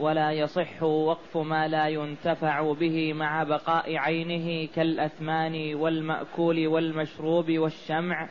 ولا 0.00 0.32
يصح 0.32 0.82
وقف 0.82 1.36
ما 1.36 1.68
لا 1.68 1.88
ينتفع 1.88 2.72
به 2.72 3.12
مع 3.12 3.42
بقاء 3.42 3.96
عينه 3.96 4.68
كالأثمان 4.76 5.74
والمأكول 5.74 6.66
والمشروب 6.66 7.50
والشمع 7.50 8.28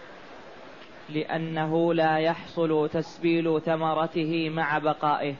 لأنه 1.09 1.93
لا 1.93 2.17
يحصل 2.17 2.89
تسبيل 2.93 3.61
ثمرته 3.61 4.49
مع 4.49 4.77
بقائه 4.77 5.35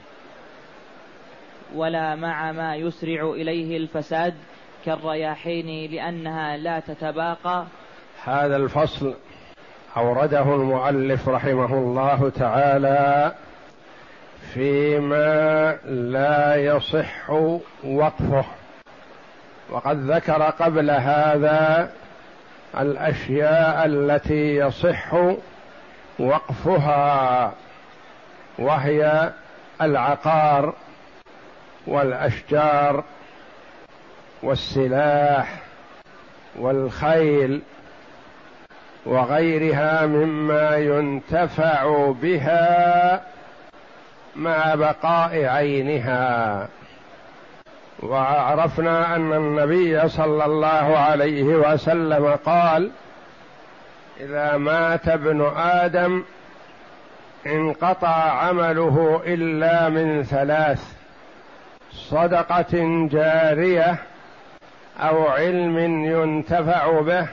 ولا 1.74 2.14
مع 2.14 2.52
ما 2.52 2.76
يسرع 2.76 3.30
إليه 3.30 3.76
الفساد 3.76 4.34
كالرياحين 4.84 5.90
لأنها 5.90 6.56
لا 6.56 6.80
تتباقى. 6.80 7.64
هذا 8.24 8.56
الفصل 8.56 9.14
أورده 9.96 10.54
المؤلف 10.54 11.28
رحمه 11.28 11.78
الله 11.78 12.28
تعالى 12.30 13.34
فيما 14.54 15.72
لا 15.84 16.56
يصح 16.56 17.30
وقفه. 17.84 18.44
وقد 19.70 20.10
ذكر 20.10 20.42
قبل 20.42 20.90
هذا 20.90 21.90
الأشياء 22.80 23.86
التي 23.86 24.56
يصح 24.56 25.14
وقفها 26.18 27.52
وهي 28.58 29.32
العقار 29.82 30.74
والأشجار 31.86 33.04
والسلاح 34.42 35.58
والخيل 36.56 37.62
وغيرها 39.06 40.06
مما 40.06 40.76
ينتفع 40.76 42.10
بها 42.22 43.22
مع 44.38 44.74
بقاء 44.74 45.44
عينها. 45.44 46.68
وعرفنا 48.02 49.16
أن 49.16 49.32
النبي 49.32 50.08
صلى 50.08 50.44
الله 50.44 50.98
عليه 50.98 51.44
وسلم 51.44 52.38
قال 52.44 52.90
إذا 54.20 54.56
مات 54.56 55.08
ابن 55.08 55.52
آدم 55.56 56.22
انقطع 57.46 58.08
عمله 58.08 59.22
إلا 59.26 59.88
من 59.88 60.22
ثلاث 60.22 60.92
صدقة 61.92 63.06
جارية 63.12 63.98
أو 65.00 65.26
علم 65.26 65.78
ينتفع 66.04 67.00
به 67.00 67.26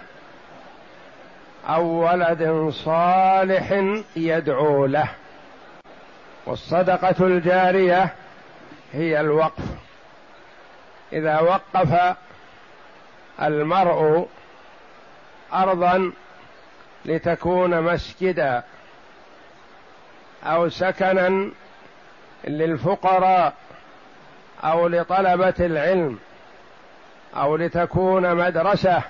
أو 1.69 1.83
ولد 1.83 2.69
صالح 2.69 3.83
يدعو 4.15 4.85
له. 4.85 5.09
والصدقة 6.45 7.27
الجارية 7.27 8.13
هي 8.93 9.19
الوقف. 9.19 9.63
إذا 11.13 11.39
وقف 11.39 12.15
المرء 13.41 14.27
أرضا 15.53 16.11
لتكون 17.05 17.81
مسجدا 17.81 18.63
أو 20.43 20.69
سكنا 20.69 21.51
للفقراء 22.47 23.53
أو 24.63 24.87
لطلبة 24.87 25.53
العلم 25.59 26.19
أو 27.35 27.55
لتكون 27.55 28.35
مدرسة 28.35 29.01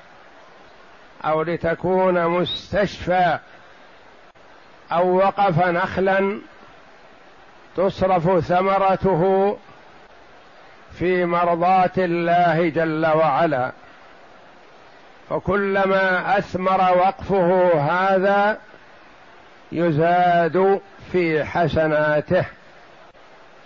أو 1.25 1.41
لتكون 1.41 2.27
مستشفى 2.27 3.39
أو 4.91 5.15
وقف 5.15 5.67
نخلا 5.67 6.39
تصرف 7.75 8.45
ثمرته 8.45 9.57
في 10.99 11.25
مرضاه 11.25 11.91
الله 11.97 12.69
جل 12.69 13.05
وعلا. 13.05 13.71
فكلما 15.29 16.37
أثمر 16.37 16.97
وقفه 16.97 17.71
هذا 17.79 18.57
يزاد 19.71 20.81
في 21.11 21.43
حسناته. 21.43 22.45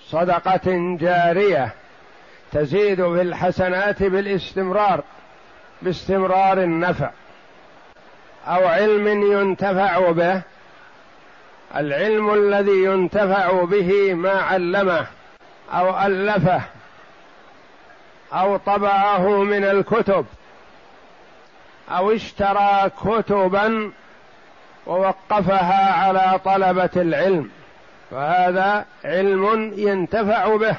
صدقة 0.01 0.97
جارية 0.99 1.73
تزيد 2.51 2.95
في 2.95 3.21
الحسنات 3.21 4.03
بالاستمرار 4.03 5.03
باستمرار 5.81 6.57
النفع. 6.57 7.09
أو 8.47 8.67
علم 8.67 9.07
ينتفع 9.07 10.11
به 10.11 10.41
العلم 11.75 12.33
الذي 12.33 12.83
ينتفع 12.83 13.63
به 13.63 14.13
ما 14.13 14.31
علمه 14.31 15.07
أو 15.73 16.05
ألفه 16.05 16.61
أو 18.33 18.57
طبعه 18.57 19.43
من 19.43 19.63
الكتب 19.63 20.25
أو 21.89 22.11
اشترى 22.11 22.89
كتبا 23.05 23.91
ووقفها 24.87 25.93
على 25.93 26.39
طلبة 26.45 26.89
العلم 26.95 27.49
فهذا 28.11 28.85
علم 29.05 29.73
ينتفع 29.75 30.55
به. 30.55 30.75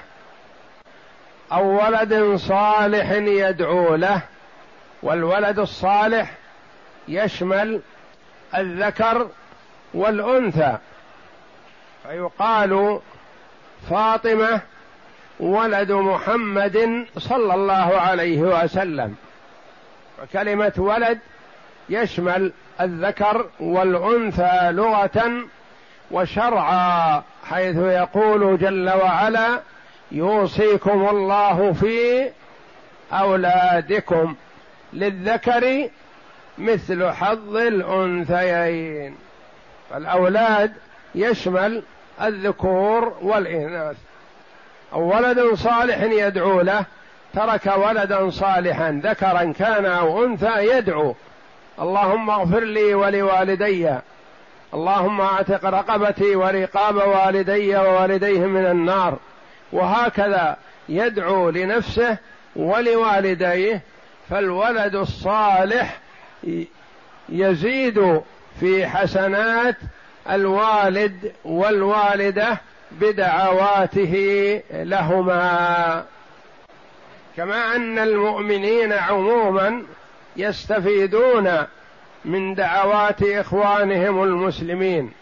أو 1.53 1.87
ولد 1.87 2.37
صالح 2.37 3.11
يدعو 3.11 3.95
له 3.95 4.23
والولد 5.03 5.59
الصالح 5.59 6.35
يشمل 7.09 7.81
الذكر 8.55 9.29
والأنثى 9.95 10.77
فيقال 12.03 13.01
فاطمة 13.91 14.61
ولد 15.41 15.93
محمد 15.93 17.07
صلى 17.19 17.55
الله 17.55 18.01
عليه 18.01 18.39
وسلم. 18.41 19.17
وكلمه 20.23 20.73
ولد 20.77 21.19
يشمل 21.89 22.53
الذكر 22.81 23.47
والأنثى 23.61 24.71
لغة 24.73 25.33
وشرعا 26.11 27.23
حيث 27.45 27.77
يقول 27.77 28.59
جل 28.59 28.91
وعلا 28.91 29.61
يوصيكم 30.13 31.09
الله 31.09 31.73
في 31.73 32.31
أولادكم 33.13 34.35
للذكر 34.93 35.89
مثل 36.59 37.11
حظ 37.11 37.57
الأنثيين. 37.57 39.17
فالأولاد 39.91 40.73
يشمل 41.15 41.83
الذكور 42.23 43.17
والإناث. 43.23 43.97
أو 44.93 45.17
ولد 45.17 45.55
صالح 45.55 46.03
يدعو 46.03 46.61
له 46.61 46.85
ترك 47.35 47.73
ولدا 47.77 48.31
صالحا 48.31 49.01
ذكرا 49.05 49.53
كان 49.59 49.87
أو 49.87 50.25
أنثى 50.25 50.77
يدعو. 50.77 51.15
اللهم 51.81 52.31
اغفر 52.31 52.61
لي 52.61 52.95
ولوالدي. 52.95 53.95
اللهم 54.75 55.21
أعتق 55.21 55.65
رقبتي 55.65 56.37
ورقاب 56.37 56.97
والدي 56.97 57.77
ووالديه 57.77 58.47
من 58.47 58.67
النار. 58.67 59.19
وهكذا 59.73 60.57
يدعو 60.89 61.51
لنفسه 61.51 62.17
ولوالديه. 62.57 63.83
فالولد 64.31 64.95
الصالح 64.95 65.99
يزيد 67.29 68.23
في 68.61 68.87
حسنات 68.87 69.77
الوالد 70.31 71.33
والوالدة 71.45 72.59
بدعواته 72.91 74.15
لهما. 74.73 76.05
كما 77.37 77.77
أن 77.77 77.99
المؤمنين 77.99 78.93
عموما 78.93 79.83
يستفيدون 80.37 81.65
من 82.25 82.55
دعوات 82.55 83.23
إخوانهم 83.23 84.23
المسلمين. 84.23 85.13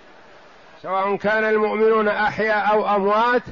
سواء 0.82 1.16
كان 1.16 1.44
المؤمنون 1.44 2.08
أحياء 2.08 2.72
أو 2.72 2.96
أموات 2.96 3.42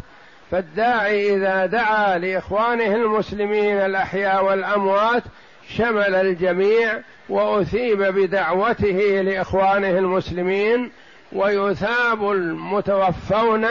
فالداعي 0.51 1.35
إذا 1.35 1.67
دعا 1.67 2.19
لإخوانه 2.19 2.95
المسلمين 2.95 3.77
الأحياء 3.77 4.45
والأموات 4.45 5.23
شمل 5.69 6.15
الجميع 6.15 6.99
وأثيب 7.29 8.03
بدعوته 8.03 9.23
لإخوانه 9.23 9.99
المسلمين 9.99 10.91
ويثاب 11.33 12.31
المتوفون 12.31 13.67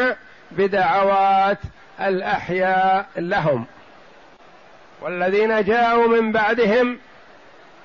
بدعوات 0.51 1.57
الأحياء 2.01 3.07
لهم. 3.17 3.65
والذين 5.01 5.63
جاءوا 5.63 6.07
من 6.07 6.31
بعدهم 6.31 6.97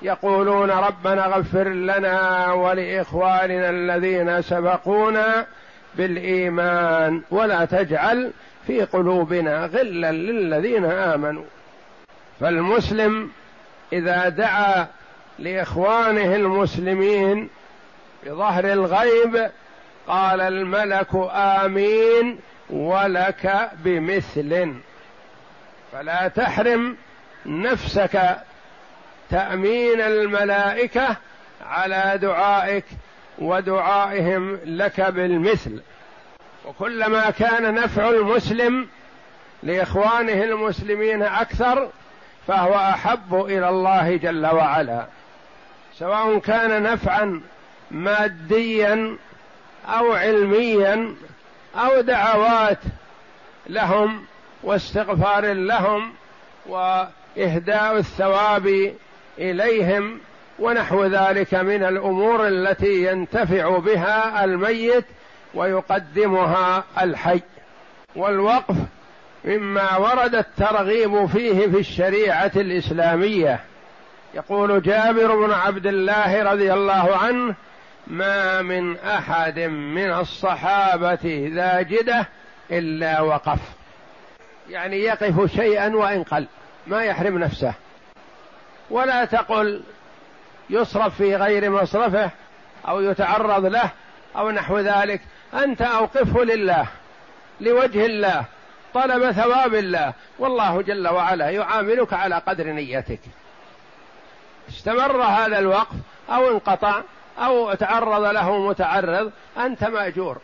يقولون 0.01 0.71
ربنا 0.71 1.25
اغفر 1.25 1.67
لنا 1.67 2.53
ولإخواننا 2.53 3.69
الذين 3.69 4.41
سبقونا 4.41 5.45
بالإيمان 5.95 7.21
ولا 7.31 7.65
تجعل 7.65 8.31
في 8.67 8.81
قلوبنا 8.81 9.65
غلا 9.65 10.11
للذين 10.11 10.85
آمنوا. 10.85 11.43
فالمسلم 12.39 13.29
إذا 13.93 14.29
دعا 14.29 14.87
لإخوانه 15.39 16.35
المسلمين 16.35 17.49
بظهر 18.25 18.73
الغيب 18.73 19.49
قال 20.07 20.41
الملك 20.41 21.07
آمين 21.31 22.39
ولك 22.69 23.71
بمثل. 23.83 24.73
فلا 25.91 26.27
تحرم 26.27 26.97
نفسك 27.45 28.37
تأمين 29.29 30.01
الملائكة 30.01 31.15
على 31.65 32.17
دعائك 32.21 32.85
ودعائهم 33.39 34.59
لك 34.65 35.01
بالمثل. 35.01 35.81
وكلما 36.65 37.29
كان 37.29 37.73
نفع 37.73 38.09
المسلم 38.09 38.87
لإخوانه 39.63 40.43
المسلمين 40.43 41.23
أكثر 41.23 41.89
فهو 42.47 42.75
أحب 42.75 43.45
إلى 43.45 43.69
الله 43.69 44.17
جل 44.17 44.45
وعلا 44.45 45.05
سواء 45.93 46.39
كان 46.39 46.83
نفعا 46.83 47.41
ماديا 47.91 49.17
أو 49.87 50.13
علميا 50.13 51.15
أو 51.75 52.01
دعوات 52.01 52.79
لهم 53.67 54.25
واستغفار 54.63 55.53
لهم 55.53 56.13
وإهداء 56.65 57.97
الثواب 57.97 58.93
إليهم 59.37 60.19
ونحو 60.59 61.05
ذلك 61.05 61.53
من 61.53 61.83
الأمور 61.83 62.47
التي 62.47 63.05
ينتفع 63.05 63.77
بها 63.77 64.43
الميت 64.43 65.05
ويقدمها 65.53 66.83
الحي. 67.01 67.41
والوقف 68.15 68.75
مما 69.43 69.97
ورد 69.97 70.35
الترغيب 70.35 71.25
فيه 71.25 71.67
في 71.67 71.79
الشريعة 71.79 72.51
الإسلامية. 72.55 73.59
يقول 74.33 74.81
جابر 74.81 75.45
بن 75.45 75.53
عبد 75.53 75.87
الله 75.87 76.43
رضي 76.43 76.73
الله 76.73 77.17
عنه 77.17 77.55
ما 78.07 78.61
من 78.61 78.97
أحد 78.97 79.59
من 79.59 80.13
الصحابة 80.13 81.49
ذا 81.53 81.81
جدة 81.81 82.27
إلا 82.71 83.21
وقف. 83.21 83.59
يعني 84.69 84.97
يقف 84.97 85.55
شيئا 85.55 85.95
وإن 85.95 86.23
قل 86.23 86.47
ما 86.87 87.03
يحرم 87.03 87.37
نفسه. 87.37 87.73
ولا 88.89 89.25
تقل 89.25 89.81
يصرف 90.69 91.15
في 91.15 91.35
غير 91.35 91.69
مصرفه 91.69 92.29
أو 92.87 93.01
يتعرض 93.01 93.65
له 93.65 93.91
أو 94.35 94.51
نحو 94.51 94.79
ذلك. 94.79 95.21
أنت 95.53 95.81
أوقفه 95.81 96.43
لله 96.43 96.87
لوجه 97.61 98.05
الله. 98.05 98.45
طلب 98.93 99.31
ثواب 99.31 99.75
الله. 99.75 100.13
والله 100.39 100.81
جل 100.81 101.07
وعلا 101.07 101.49
يعاملك 101.49 102.13
على 102.13 102.35
قدر 102.35 102.63
نيتك. 102.63 103.19
استمر 104.69 105.21
هذا 105.23 105.59
الوقف 105.59 105.95
أو 106.29 106.49
انقطع 106.49 107.01
أو 107.39 107.73
تعرض 107.73 108.23
له 108.23 108.67
متعرض 108.67 109.31
أنت 109.57 109.83
مأجور. 109.83 110.37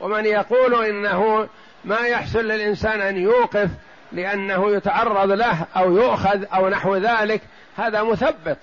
ومن 0.00 0.26
يقول 0.26 0.84
إنه 0.84 1.48
ما 1.84 2.00
يحسن 2.00 2.40
للإنسان 2.40 3.00
أن 3.00 3.16
يوقف 3.16 3.70
لأنه 4.12 4.70
يتعرض 4.70 5.30
له 5.30 5.66
أو 5.76 5.96
يؤخذ 5.96 6.44
أو 6.54 6.68
نحو 6.68 6.96
ذلك 6.96 7.42
هذا 7.76 8.02
مثبط 8.02 8.56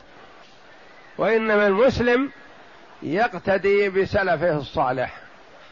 وإنما 1.18 1.68
المسلم 1.68 2.32
يقتدي 3.04 3.90
بسلفه 3.90 4.58
الصالح. 4.58 5.18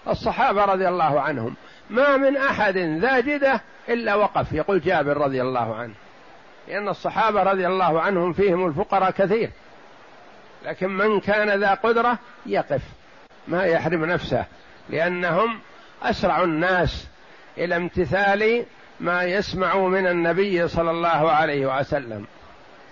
الصحابة 0.07 0.65
رضي 0.65 0.87
الله 0.87 1.21
عنهم. 1.21 1.55
ما 1.91 2.17
من 2.17 2.37
أحد 2.37 2.77
ذا 2.77 3.19
جدة 3.19 3.61
إلا 3.89 4.15
وقف. 4.15 4.53
يقول 4.53 4.81
جابر 4.81 5.17
رضي 5.17 5.41
الله 5.41 5.75
عنه. 5.75 5.93
لأن 6.67 6.87
الصحابة 6.89 7.43
رضي 7.43 7.67
الله 7.67 8.01
عنهم 8.01 8.33
فيهم 8.33 8.67
الفقراء 8.67 9.11
كثير. 9.11 9.49
لكن 10.65 10.89
من 10.89 11.19
كان 11.19 11.59
ذا 11.59 11.73
قدرة 11.73 12.17
يقف. 12.45 12.81
ما 13.47 13.63
يحرم 13.63 14.05
نفسه. 14.05 14.45
لأنهم 14.89 15.59
أسرع 16.03 16.43
الناس 16.43 17.07
إلى 17.57 17.75
امتثال 17.75 18.65
ما 18.99 19.23
يسمع 19.23 19.77
من 19.77 20.07
النبي 20.07 20.67
صلى 20.67 20.91
الله 20.91 21.31
عليه 21.31 21.79
وسلم. 21.79 22.25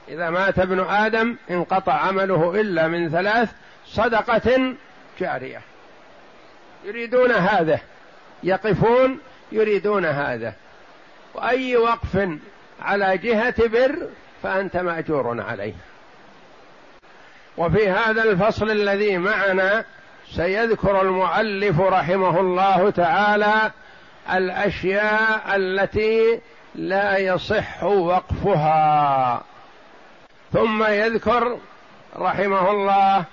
إذا 0.07 0.29
مات 0.29 0.59
ابن 0.59 0.79
آدم 0.79 1.35
انقطع 1.51 1.93
عمله 1.93 2.61
إلا 2.61 2.87
من 2.87 3.09
ثلاث 3.09 3.51
صدقة 3.85 4.75
جارية. 5.19 5.61
يريدون 6.85 7.31
هذا 7.31 7.79
يقفون 8.44 9.19
يريدون 9.51 10.06
هذا. 10.06 10.53
وأي 11.33 11.77
وقف 11.77 12.30
على 12.81 13.18
جهة 13.18 13.68
بر 13.68 14.07
فأنت 14.44 14.77
مأجور 14.77 15.41
عليه. 15.41 15.74
وفي 17.57 17.89
هذا 17.89 18.24
الفصل 18.24 18.71
الذي 18.71 19.18
معنا 19.18 19.86
سيذكر 20.36 21.01
المؤلف 21.01 21.81
رحمه 21.81 22.39
الله 22.39 22.89
تعالى 22.89 23.71
الأشياء 24.33 25.56
التي 25.56 26.42
لا 26.75 27.18
يصح 27.18 27.83
وقفها. 27.83 29.44
ثم 30.53 30.83
يذكر 30.83 31.57
رحمه 32.18 32.71
الله 32.71 33.24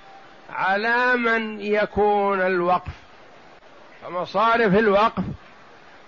على 0.53 1.15
من 1.15 1.61
يكون 1.61 2.41
الوقف. 2.41 3.06
فمصارف 4.07 4.75
الوقف 4.75 5.23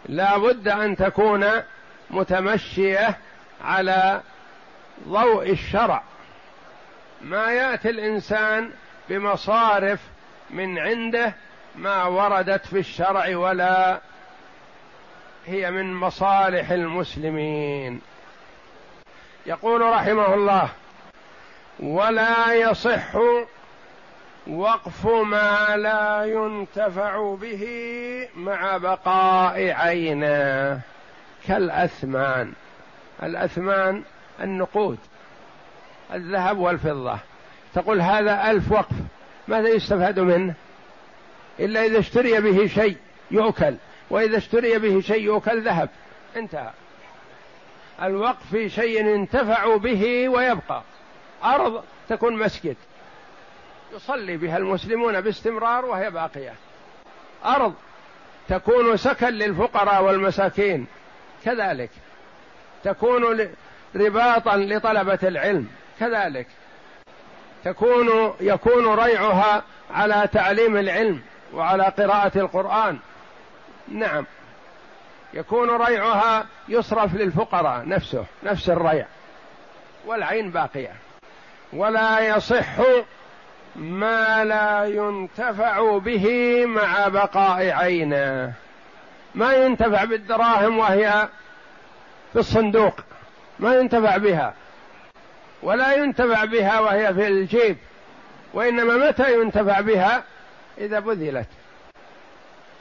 لا 0.05 0.37
بد 0.37 0.67
أن 0.67 0.95
تكون 0.95 1.45
متمشية 2.09 3.17
على 3.63 4.21
ضوء 5.07 5.51
الشرع. 5.51 6.03
ما 7.21 7.51
يأتي 7.51 7.89
الإنسان 7.89 8.71
بمصارف 9.09 9.99
من 10.49 10.79
عنده 10.79 11.33
ما 11.75 12.03
وردت 12.03 12.65
في 12.65 12.79
الشرع 12.79 13.37
ولا 13.37 14.01
هي 15.45 15.71
من 15.71 15.93
مصالح 15.93 16.71
المسلمين. 16.71 18.01
يقول 19.45 19.81
رحمه 19.81 20.33
الله 20.33 20.69
ولا 21.79 22.53
يصح 22.53 23.15
وقف 24.49 25.07
ما 25.07 25.77
لا 25.77 26.23
ينتفع 26.23 27.35
به 27.35 27.67
مع 28.35 28.77
بقاء 28.77 29.71
عينه 29.71 30.79
كالأثمان. 31.47 32.53
الأثمان 33.23 34.03
النقود 34.41 34.97
الذهب 36.13 36.57
والفضة. 36.57 37.19
تقول 37.73 38.01
هذا 38.01 38.51
ألف 38.51 38.71
وقف 38.71 38.95
ماذا 39.47 39.69
يستفاد 39.69 40.19
منه؟ 40.19 40.53
إلا 41.59 41.85
إذا 41.85 41.99
اشتري 41.99 42.41
به 42.41 42.67
شيء 42.67 42.97
يؤكل 43.31 43.75
وإذا 44.09 44.37
اشتري 44.37 44.77
به 44.77 45.01
شيء 45.01 45.23
يؤكل 45.23 45.61
ذهب. 45.61 45.89
انتهى. 46.37 46.69
الوقف 48.01 48.49
في 48.51 48.69
شيء 48.69 49.05
ينتفع 49.05 49.75
به 49.75 50.29
ويبقى. 50.29 50.81
أرض 51.43 51.83
تكون 52.09 52.37
مسجد. 52.37 52.75
يصلي 53.93 54.37
بها 54.37 54.57
المسلمون 54.57 55.21
باستمرار 55.21 55.85
وهي 55.85 56.11
باقية. 56.11 56.53
أرض 57.45 57.73
تكون 58.47 58.97
سكن 58.97 59.29
للفقراء 59.29 60.03
والمساكين. 60.03 60.87
كذلك. 61.45 61.89
تكون 62.83 63.49
رباطا 63.95 64.57
لطلبة 64.57 65.19
العلم. 65.23 65.67
كذلك. 65.99 66.47
تكون 67.63 68.33
يكون 68.39 68.99
ريعها 68.99 69.63
على 69.91 70.29
تعليم 70.33 70.77
العلم 70.77 71.21
وعلى 71.53 71.83
قراءة 71.83 72.37
القرآن. 72.39 72.99
نعم. 73.87 74.25
يكون 75.33 75.69
ريعها 75.69 76.45
يصرف 76.69 77.15
للفقراء 77.15 77.87
نفسه 77.87 78.25
نفس 78.43 78.69
الريع. 78.69 79.05
والعين 80.05 80.51
باقية. 80.51 80.93
ولا 81.73 82.35
يصح 82.35 82.79
ما 83.75 84.45
لا 84.45 84.85
ينتفع 84.85 85.97
به 85.97 86.65
مع 86.65 87.07
بقاء 87.07 87.69
عينه. 87.69 88.53
ما 89.35 89.53
ينتفع 89.53 90.03
بالدراهم 90.03 90.77
وهي 90.77 91.29
في 92.33 92.39
الصندوق. 92.39 92.99
ما 93.59 93.75
ينتفع 93.75 94.17
بها. 94.17 94.53
ولا 95.63 95.93
ينتفع 95.93 96.45
بها 96.45 96.79
وهي 96.79 97.13
في 97.13 97.27
الجيب. 97.27 97.77
وإنما 98.53 99.07
متى 99.07 99.33
ينتفع 99.41 99.81
بها؟ 99.81 100.23
إذا 100.77 100.99
بذلت. 100.99 101.47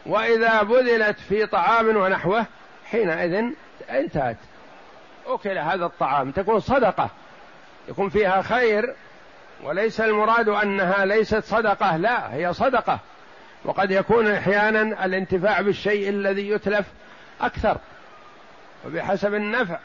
وإذا 0.07 0.63
بذلت 0.63 1.21
في 1.21 1.47
طعام 1.47 1.97
ونحوه 1.97 2.47
حينئذ 2.91 3.45
انتهت. 3.91 4.37
أكل 5.27 5.59
هذا 5.59 5.85
الطعام. 5.85 6.31
تكون 6.31 6.61
صدقة. 6.61 7.11
يكون 7.89 8.09
فيها 8.09 8.43
خير. 8.43 8.95
وليس 9.63 10.01
المراد 10.01 10.49
أنها 10.49 11.05
ليست 11.05 11.45
صدقة 11.45 11.97
لا 11.97 12.35
هي 12.35 12.53
صدقة. 12.53 12.99
وقد 13.65 13.91
يكون 13.91 14.31
أحيانا 14.31 15.05
الانتفاع 15.05 15.61
بالشيء 15.61 16.09
الذي 16.09 16.49
يتلف 16.49 16.87
أكثر 17.41 17.77
وبحسب 18.87 19.35
النفع. 19.35 19.79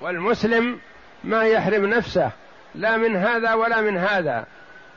والمسلم 0.00 0.80
ما 1.24 1.42
يحرم 1.42 1.86
نفسه 1.86 2.30
لا 2.74 2.96
من 2.96 3.16
هذا 3.16 3.54
ولا 3.54 3.80
من 3.80 3.96
هذا. 3.96 4.46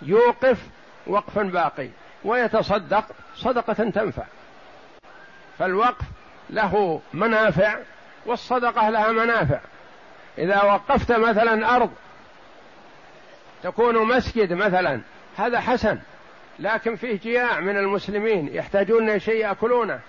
يوقف 0.02 0.58
وقفا 1.08 1.44
باقي 1.44 1.90
ويتصدق 2.24 3.06
صدقة 3.36 3.74
تنفع. 3.74 4.24
فالوقف 5.60 6.06
له 6.50 7.02
منافع 7.14 7.78
والصدقة 8.26 8.90
لها 8.90 9.12
منافع. 9.12 9.60
إذا 10.38 10.64
وقفت 10.64 11.12
مثلا 11.12 11.76
أرض 11.76 11.92
تكون 13.64 14.08
مسجد 14.08 14.54
مثلا. 14.54 15.02
هذا 15.38 15.60
حسن. 15.60 16.00
لكن 16.60 16.96
فيه 16.96 17.20
جياع 17.20 17.60
من 17.60 17.78
المسلمين 17.78 18.48
يحتاجون 18.54 19.20
شيء 19.20 19.36
يأكلونه. 19.36 20.00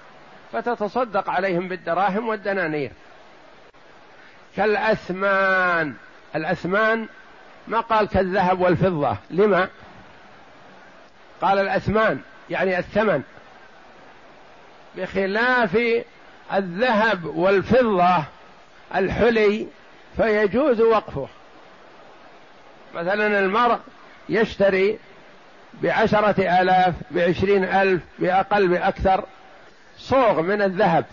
فتتصدق 0.52 1.30
عليهم 1.30 1.68
بالدراهم 1.68 2.28
والدنانير. 2.28 2.90
كالأثمان. 4.56 5.94
الأثمان 6.36 7.08
ما 7.68 7.80
قال 7.80 8.08
كالذهب 8.08 8.60
والفضة. 8.60 9.16
لما؟ 9.30 9.68
قال 11.40 11.58
الأثمان 11.58 12.20
يعني 12.50 12.78
الثمن. 12.78 13.22
بخلاف 14.96 15.78
الذهب 16.52 17.24
والفضة 17.24 18.24
الحلي 18.94 19.66
فيجوز 20.16 20.80
وقفه. 20.80 21.28
مثلا 22.94 23.38
المرء 23.38 23.78
يشتري 24.28 24.98
بعشرة 25.82 26.60
آلاف 26.62 26.94
بعشرين 27.10 27.64
ألف 27.64 28.02
بأقل 28.18 28.68
بأكثر 28.68 29.24
صوغ 29.98 30.42
من 30.42 30.62
الذهب. 30.62 31.04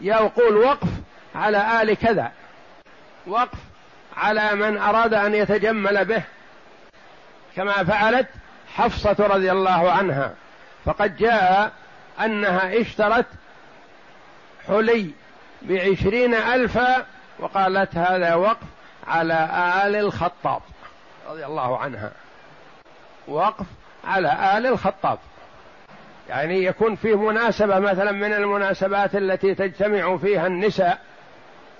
يقول 0.00 0.56
وقف 0.56 0.88
على 1.34 1.82
آل 1.82 1.94
كذا. 1.94 2.32
وقف 3.26 3.58
على 4.16 4.54
من 4.54 4.78
أراد 4.78 5.14
أن 5.14 5.34
يتجمل 5.34 6.04
به. 6.04 6.22
كما 7.56 7.84
فعلت 7.84 8.28
حفصة 8.74 9.16
رضي 9.18 9.52
الله 9.52 9.90
عنها. 9.90 10.34
فقد 10.84 11.16
جاء 11.16 11.72
أنها 12.20 12.80
اشترت 12.80 13.26
حلي 14.68 15.10
بعشرين 15.62 16.34
ألفا 16.34 17.06
وقالت 17.38 17.96
هذا 17.96 18.34
وقف 18.34 18.66
على 19.06 19.48
آل 19.86 19.96
الخطاب. 19.96 20.62
رضي 21.30 21.46
الله 21.46 21.78
عنها. 21.78 22.12
وقف 23.28 23.66
على 24.04 24.58
آل 24.58 24.66
الخطاب. 24.66 25.18
يعني 26.28 26.64
يكون 26.64 26.96
فيه 26.96 27.14
مناسبة 27.14 27.78
مثلا 27.78 28.12
من 28.12 28.32
المناسبات 28.32 29.16
التي 29.16 29.54
تجتمع 29.54 30.16
فيها 30.16 30.46
النساء. 30.46 30.98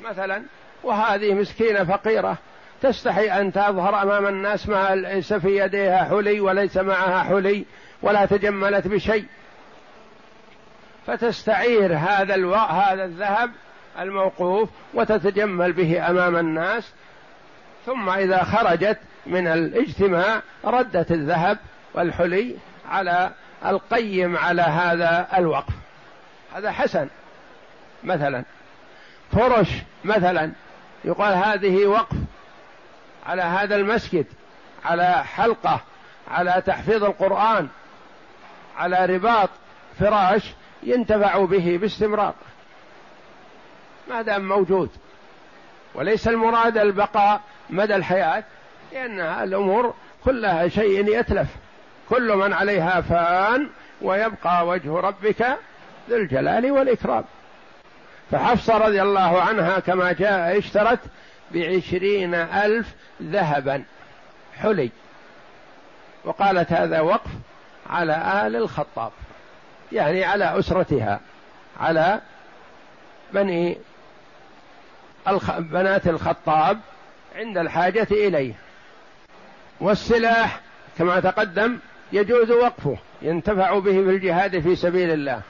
مثلا 0.01 0.43
وهذه 0.83 1.35
مسكينة 1.35 1.85
فقيرة 1.85 2.37
تستحي 2.83 3.41
أن 3.41 3.53
تظهر 3.53 4.03
أمام 4.03 4.27
الناس 4.27 4.69
ما 4.69 4.95
ليس 4.95 5.33
في 5.33 5.65
يديها 5.65 6.05
حلي 6.05 6.41
وليس 6.41 6.77
معها 6.77 7.23
حلي 7.23 7.65
ولا 8.03 8.27
تجملت 8.27 8.89
بشيء. 8.89 9.25
فتستعير 11.07 11.97
هذا 11.97 12.35
ألو... 12.35 12.55
هذا 12.55 13.05
الذهب 13.05 13.51
الموقوف 13.99 14.69
وتتجمل 14.95 15.73
به 15.73 16.11
أمام 16.11 16.37
الناس. 16.37 16.93
ثم 17.87 18.11
إذا 18.11 18.45
خرجت 18.45 18.99
من 19.31 19.47
الاجتماع 19.47 20.43
ردت 20.65 21.11
الذهب 21.11 21.59
والحلي 21.95 22.57
على 22.89 23.31
القيم 23.67 24.37
على 24.37 24.63
هذا 24.63 25.29
الوقف. 25.37 25.75
هذا 26.55 26.71
حسن 26.73 27.09
مثلا. 28.05 28.45
فرش 29.33 29.69
مثلا. 30.05 30.53
يقال 31.05 31.35
هذه 31.35 31.87
وقف 31.87 32.17
على 33.27 33.43
هذا 33.43 33.77
المسجد 33.77 34.27
على 34.85 35.25
حلقة 35.25 35.81
على 36.29 36.63
تحفيظ 36.67 37.05
القرآن 37.05 37.69
على 38.77 39.07
رباط 39.07 39.51
فراش 39.99 40.55
ينتفع 40.83 41.45
به 41.45 41.79
باستمرار. 41.81 42.35
ما 44.09 44.23
دام 44.23 44.49
موجود. 44.49 44.91
وليس 45.95 46.29
المراد 46.29 46.79
البقاء 46.79 47.41
مدى 47.71 47.97
الحياة. 47.97 48.45
لأن 48.93 49.21
الأمور 49.21 49.95
كلها 50.25 50.69
شيء 50.69 51.19
يتلف. 51.19 51.49
كل 52.09 52.37
من 52.37 52.53
عليها 52.53 53.01
فان 53.01 53.71
ويبقى 54.03 54.67
وجه 54.67 54.95
ربك 54.95 55.59
ذو 56.11 56.17
الجلال 56.17 56.71
والإكرام. 56.71 57.25
فحفصة 58.31 58.79
رضي 58.79 59.03
الله 59.03 59.41
عنها 59.43 59.81
كما 59.81 60.13
جاء 60.13 60.59
اشترت 60.59 60.99
بعشرين 61.51 62.35
ألف 62.35 62.95
ذهبا. 63.23 63.85
حلي. 64.59 64.91
وقالت 66.25 66.73
هذا 66.73 67.01
وقف 67.01 67.31
على 67.91 68.47
آل 68.47 68.57
الخطاب. 68.57 69.13
يعني 69.93 70.25
على 70.25 70.59
أسرتها. 70.59 71.21
على 71.81 72.21
بني. 73.33 73.79
بنات 75.59 76.07
الخطاب 76.07 76.81
عند 77.37 77.59
الحاجة 77.59 78.07
إليه. 78.11 78.55
والسلاح 79.81 80.61
كما 80.99 81.21
تقدم 81.21 81.79
يجوز 82.13 82.51
وقفه 82.51 82.99
ينتفع 83.23 83.79
به 83.79 83.93
في 83.93 84.11
الجهاد 84.11 84.61
في 84.61 84.77
سبيل 84.77 85.11
الله 85.11 85.41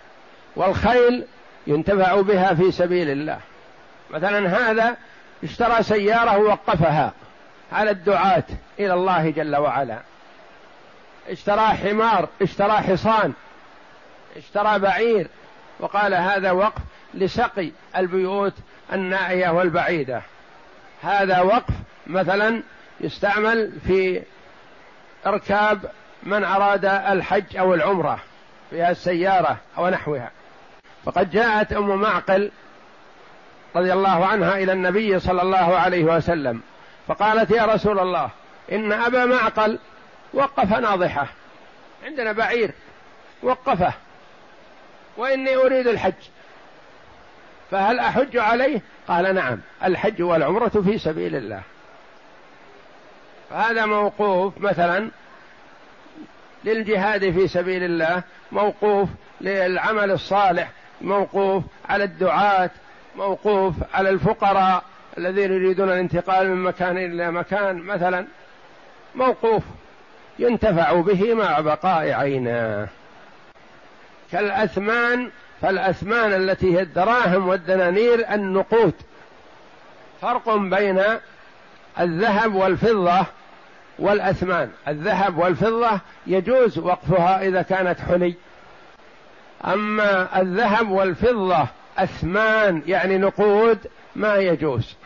والخيل 0.57 1.25
ينتفع 1.67 2.21
بها 2.21 2.55
في 2.55 2.71
سبيل 2.71 3.11
الله. 3.11 3.41
مثلا 4.11 4.71
هذا 4.71 4.97
اشترى 5.45 5.83
سيارة 5.83 6.39
ووقفها 6.39 7.13
على 7.73 7.91
الدعاة 7.91 8.45
إلى 8.79 8.95
الله 8.95 9.31
جل 9.31 9.57
وعلا. 9.57 9.99
اشترى 11.29 11.61
حمار 11.61 12.29
اشترى 12.43 12.73
حصان 12.73 13.33
اشترى 14.37 14.79
بعير 14.79 15.27
وقال 15.81 16.15
هذا 16.15 16.51
وقف 16.51 16.83
لسقي 17.15 17.71
البيوت 17.97 18.55
النائية 18.93 19.51
والبعيدة. 19.51 20.23
هذا 21.03 21.41
وقف 21.41 21.75
مثلا 22.07 22.63
يستعمل 23.01 23.73
في 23.87 24.23
إركاب 25.27 25.91
من 26.23 26.45
أراد 26.45 26.85
الحج 26.85 27.57
أو 27.57 27.75
العمرة 27.75 28.21
فيها 28.71 28.91
السيارة 28.91 29.57
أو 29.79 29.89
نحوها. 29.89 30.31
فقد 31.05 31.31
جاءت 31.31 31.73
أم 31.73 32.01
معقل 32.01 32.51
رضي 33.77 33.93
الله 33.93 34.27
عنها 34.27 34.59
إلى 34.59 34.73
النبي 34.73 35.19
صلى 35.19 35.43
الله 35.43 35.77
عليه 35.77 36.05
وسلم 36.05 36.61
فقالت 37.09 37.51
يا 37.51 37.65
رسول 37.65 37.99
الله 37.99 38.31
إن 38.73 38.93
أبا 38.93 39.25
معقل 39.25 39.79
وقف 40.35 40.73
ناضحة 40.73 41.27
عندنا 42.05 42.33
بعير 42.33 42.71
وقفه 43.43 43.93
وإني 45.17 45.57
أريد 45.57 45.89
الحج. 45.89 46.13
فهل 47.71 47.99
أحج 47.99 48.37
عليه؟ 48.37 48.81
قال 49.09 49.35
نعم 49.35 49.61
الحج 49.85 50.23
والعمرة 50.23 50.69
في 50.69 50.99
سبيل 50.99 51.37
الله. 51.37 51.63
فهذا 53.51 53.87
موقوف 53.87 54.59
مثلا 54.59 55.11
للجهاد 56.65 57.31
في 57.31 57.49
سبيل 57.49 57.83
الله 57.83 58.23
موقوف 58.53 59.09
للعمل 59.41 60.11
الصالح 60.11 60.71
موقوف 61.01 61.65
على 61.89 62.05
الدعاة 62.05 62.71
موقوف 63.17 63.75
على 63.95 64.11
الفقراء 64.11 64.85
الذين 65.19 65.53
يريدون 65.53 65.89
الانتقال 65.89 66.51
من 66.51 66.63
مكان 66.63 66.99
إلى 66.99 67.31
مكان 67.31 67.77
مثلا 67.77 68.27
موقوف 69.15 69.63
ينتفع 70.39 71.01
به 71.01 71.35
مع 71.35 71.61
بقاء 71.61 72.13
عيناه. 72.13 72.89
كالأثمان 74.33 75.31
فالأثمان 75.63 76.33
التي 76.33 76.77
هي 76.77 76.83
الدراهم 76.83 77.49
والدنانير 77.49 78.35
النقود 78.35 78.95
فرق 80.23 80.57
بين 80.57 81.03
الذهب 82.01 82.55
والفضة 82.55 83.27
والأثمان 84.01 84.71
الذهب 84.89 85.39
والفضة 85.39 86.01
يجوز 86.27 86.79
وقفها 86.79 87.43
إذا 87.43 87.63
كانت 87.63 88.01
حلي. 88.01 88.35
أما 89.65 90.41
الذهب 90.41 90.91
والفضة 90.91 91.67
أثمان 91.99 92.83
يعني 92.87 93.19
نقود 93.19 93.79
ما 94.17 94.37
يجوز. 94.37 94.97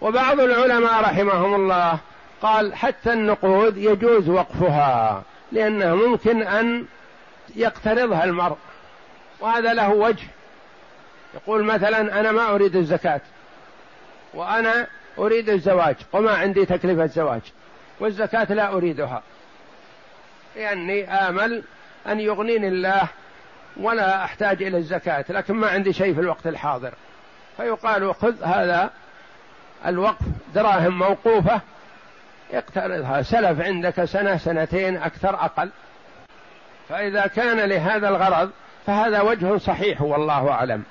وبعض 0.00 0.40
العلماء 0.40 1.00
رحمهم 1.00 1.54
الله 1.54 1.98
قال 2.42 2.74
حتى 2.74 3.12
النقود 3.12 3.76
يجوز 3.76 4.28
وقفها 4.28 5.22
لأنه 5.52 5.94
ممكن 5.94 6.42
أن 6.42 6.84
يقترضها 7.56 8.24
المرء 8.24 8.56
وهذا 9.40 9.74
له 9.74 9.90
وجه. 9.90 10.26
يقول 11.34 11.64
مثلا 11.64 12.20
أنا 12.20 12.32
ما 12.32 12.54
أريد 12.54 12.76
الزكاة 12.76 13.20
وأنا 14.34 14.86
أريد 15.18 15.48
الزواج 15.48 15.96
وما 16.12 16.30
عندي 16.30 16.66
تكلفة 16.66 17.06
زواج. 17.06 17.40
والزكاة 18.00 18.52
لا 18.54 18.72
أريدها. 18.72 19.22
لأني 20.56 21.12
آمل 21.12 21.62
أن 22.06 22.20
يغنيني 22.20 22.68
الله 22.68 23.08
ولا 23.76 24.24
أحتاج 24.24 24.62
إلى 24.62 24.76
الزكاة 24.76 25.24
لكن 25.28 25.54
ما 25.54 25.66
عندي 25.70 25.92
شيء 25.92 26.14
في 26.14 26.20
الوقت 26.20 26.46
الحاضر. 26.46 26.94
فيقال 27.56 28.14
خذ 28.14 28.42
هذا 28.42 28.90
الوقف 29.86 30.26
دراهم 30.54 30.98
موقوفة 30.98 31.60
اقترضها. 32.52 33.22
سلف 33.22 33.60
عندك 33.60 34.04
سنة 34.04 34.36
سنتين 34.36 34.96
أكثر 34.96 35.34
أقل. 35.34 35.70
فإذا 36.88 37.26
كان 37.26 37.68
لهذا 37.68 38.08
الغرض 38.08 38.50
فهذا 38.86 39.20
وجه 39.20 39.56
صحيح 39.56 40.02
والله 40.02 40.50
أعلم. 40.50 40.82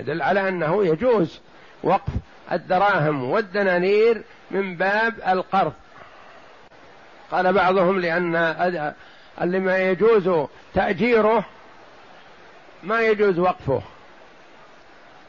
يدل 0.00 0.22
على 0.22 0.48
أنه 0.48 0.86
يجوز 0.86 1.40
وقف 1.82 2.12
الدراهم 2.52 3.30
والدنانير 3.30 4.22
من 4.50 4.76
باب 4.76 5.14
القرض. 5.28 5.72
قال 7.30 7.52
بعضهم 7.52 8.00
لأن 8.00 8.36
اللي 9.42 9.58
ما 9.58 9.78
يجوز 9.78 10.48
تأجيره 10.74 11.44
ما 12.82 13.00
يجوز 13.00 13.38
وقفه. 13.38 13.82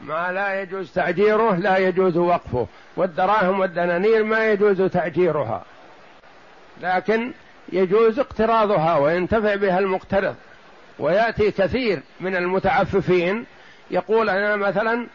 ما 0.00 0.32
لا 0.32 0.60
يجوز 0.60 0.92
تأجيره 0.92 1.54
لا 1.54 1.76
يجوز 1.76 2.16
وقفه. 2.16 2.66
والدراهم 2.96 3.60
والدنانير 3.60 4.24
ما 4.24 4.50
يجوز 4.52 4.82
تأجيرها. 4.82 5.64
لكن 6.80 7.32
يجوز 7.72 8.18
اقتراضها 8.18 8.96
وينتفع 8.96 9.54
بها 9.54 9.78
المقترض. 9.78 10.34
ويأتي 10.98 11.50
كثير 11.50 12.00
من 12.20 12.36
المتعففين 12.36 13.44
يقول 13.90 14.30
أنا 14.30 14.56
مثلا 14.56 15.06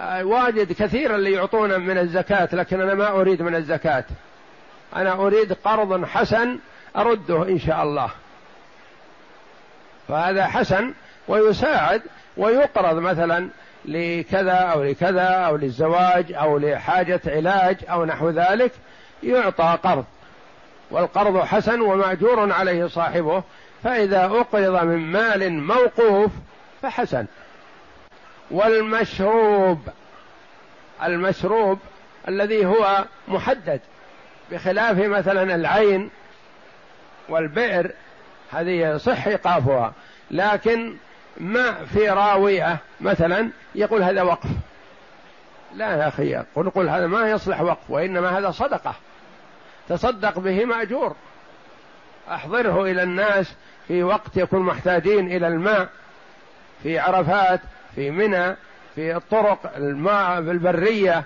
آه، 0.00 0.24
واجد 0.24 0.72
كثير 0.72 1.14
اللي 1.14 1.32
يعطونا 1.32 1.78
من 1.78 1.98
الزكاة 1.98 2.48
لكن 2.52 2.80
أنا 2.80 2.94
ما 2.94 3.08
أريد 3.08 3.42
من 3.42 3.54
الزكاة. 3.54 4.04
أنا 4.96 5.12
أريد 5.12 5.52
قرض 5.52 6.04
حسن 6.04 6.58
أرده 6.96 7.42
إن 7.42 7.58
شاء 7.58 7.82
الله. 7.82 8.10
فهذا 10.08 10.46
حسن 10.46 10.94
ويساعد 11.28 12.02
ويقرض 12.36 12.98
مثلا 12.98 13.48
لكذا 13.84 14.52
أو 14.52 14.82
لكذا 14.82 15.22
أو 15.22 15.56
للزواج 15.56 16.32
أو 16.32 16.58
لحاجة 16.58 17.20
علاج 17.26 17.76
أو 17.90 18.04
نحو 18.04 18.30
ذلك 18.30 18.72
يعطى 19.22 19.78
قرض. 19.84 20.04
والقرض 20.90 21.40
حسن 21.40 21.80
ومأجور 21.80 22.52
عليه 22.52 22.86
صاحبه 22.86 23.42
فإذا 23.84 24.24
أقرض 24.24 24.84
من 24.84 25.12
مال 25.12 25.52
موقوف 25.52 26.30
فحسن. 26.82 27.26
والمشروب 28.50 29.88
المشروب 31.02 31.78
الذي 32.28 32.66
هو 32.66 33.04
محدد. 33.28 33.80
بخلاف 34.50 34.98
مثلا 34.98 35.54
العين 35.54 36.10
والبئر 37.28 37.90
هذه 38.52 38.70
يصح 38.70 39.26
إيقافها. 39.26 39.92
لكن 40.30 40.96
ما 41.36 41.84
في 41.84 42.08
راوية 42.08 42.78
مثلا 43.00 43.50
يقول 43.74 44.02
هذا 44.02 44.22
وقف. 44.22 44.50
لا 45.74 45.96
يا 45.96 46.08
أخي 46.08 46.34
قل 46.34 46.70
قل 46.70 46.88
هذا 46.88 47.06
ما 47.06 47.30
يصلح 47.30 47.60
وقف 47.60 47.90
وإنما 47.90 48.38
هذا 48.38 48.50
صدقة. 48.50 48.94
تصدق 49.88 50.38
به 50.38 50.64
مأجور. 50.64 51.16
أحضره 52.30 52.82
إلى 52.84 53.02
الناس 53.02 53.54
في 53.88 54.02
وقت 54.02 54.36
يكون 54.36 54.60
محتاجين 54.60 55.26
إلى 55.26 55.48
الماء. 55.48 55.88
في 56.82 56.98
عرفات 56.98 57.60
في 57.94 58.10
منى 58.10 58.56
في 58.94 59.16
الطرق 59.16 59.72
الماء 59.76 60.42
في 60.42 60.50
البرية. 60.50 61.24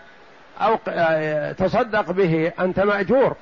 أو 0.61 0.79
تصدق 1.53 2.11
به 2.11 2.53
أنت 2.61 2.81
مأجور. 2.81 3.37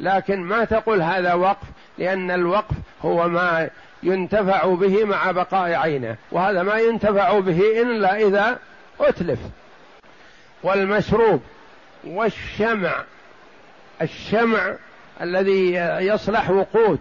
لكن 0.00 0.40
ما 0.40 0.64
تقول 0.64 1.02
هذا 1.02 1.34
وقف 1.34 1.66
لأن 1.98 2.30
الوقف 2.30 2.74
هو 3.02 3.28
ما 3.28 3.70
ينتفع 4.02 4.74
به 4.74 5.04
مع 5.04 5.30
بقاء 5.30 5.74
عينه. 5.74 6.16
وهذا 6.32 6.62
ما 6.62 6.76
ينتفع 6.76 7.38
به 7.38 7.82
إلا 7.82 8.16
إذا 8.16 8.58
أتلف. 9.00 9.38
والمشروب 10.62 11.42
والشمع 12.04 12.92
الشمع 14.02 14.74
الذي 15.20 15.72
يصلح 16.06 16.50
وقود 16.50 16.98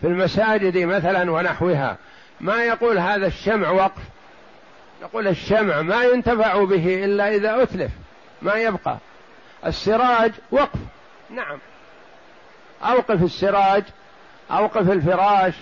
في 0.00 0.06
المساجد 0.06 0.78
مثلا 0.78 1.30
ونحوها. 1.32 1.96
ما 2.40 2.64
يقول 2.64 2.98
هذا 2.98 3.26
الشمع 3.26 3.70
وقف؟ 3.70 4.02
يقول 5.02 5.28
الشمع 5.28 5.82
ما 5.82 6.04
ينتفع 6.04 6.64
به 6.64 7.04
إلا 7.04 7.34
إذا 7.34 7.62
أتلف. 7.62 7.90
ما 8.46 8.54
يبقى. 8.54 8.96
السراج 9.66 10.32
وقف. 10.50 10.78
نعم. 11.30 11.58
أوقف 12.82 13.22
السراج 13.22 13.84
أوقف 14.50 14.90
الفراش 14.90 15.54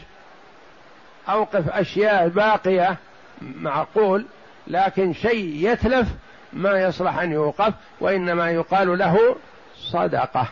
أوقف 1.29 1.69
أشياء 1.69 2.29
باقية 2.29 2.97
معقول 3.41 4.27
لكن 4.67 5.13
شيء 5.13 5.71
يتلف 5.71 6.09
ما 6.53 6.81
يصلح 6.83 7.19
أن 7.19 7.33
يوقف 7.33 7.75
وإنما 8.01 8.51
يقال 8.51 8.99
له 8.99 9.37
صدقة. 9.77 10.49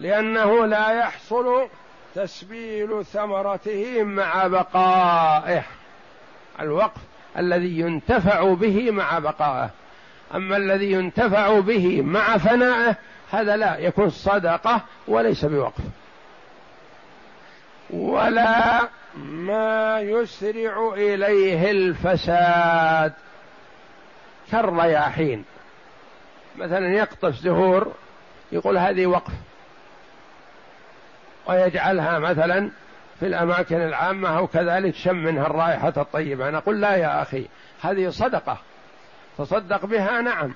لأنه 0.00 0.66
لا 0.66 0.90
يحصل 0.90 1.68
تسبيل 2.14 3.04
ثمرته 3.04 4.02
مع 4.02 4.46
بقائه. 4.46 5.62
الوقف 6.60 7.00
الذي 7.38 7.78
ينتفع 7.78 8.54
به 8.54 8.90
مع 8.90 9.18
بقائه. 9.18 9.70
أما 10.34 10.56
الذي 10.56 10.92
ينتفع 10.92 11.60
به 11.60 12.02
مع 12.02 12.36
فنائه 12.36 12.96
هذا 13.30 13.56
لا 13.56 13.78
يكون 13.78 14.10
صدقة 14.10 14.80
وليس 15.08 15.44
بوقف. 15.44 15.82
ولا 17.90 18.80
ما 19.16 20.00
يسرع 20.00 20.92
إليه 20.94 21.70
الفساد. 21.70 23.12
كالرياحين. 24.52 25.44
مثلا 26.58 26.94
يقطف 26.94 27.34
زهور 27.34 27.92
يقول 28.52 28.78
هذه 28.78 29.06
وقف. 29.06 29.32
ويجعلها 31.46 32.18
مثلا 32.18 32.70
في 33.20 33.26
الأماكن 33.26 33.76
العامة 33.76 34.38
أو 34.38 34.46
كذلك 34.46 34.94
شم 34.94 35.16
منها 35.16 35.46
الرائحة 35.46 35.92
الطيبة. 35.96 36.50
نقول 36.50 36.80
لا 36.80 36.94
يا 36.96 37.22
أخي 37.22 37.46
هذه 37.82 38.10
صدقة. 38.10 38.58
تصدق 39.40 39.86
بها؟ 39.86 40.20
نعم. 40.20 40.54